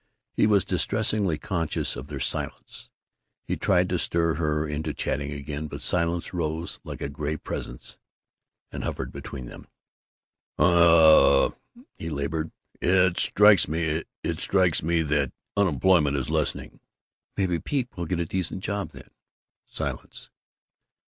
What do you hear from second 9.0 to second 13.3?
between them. "I, uh" he labored. "It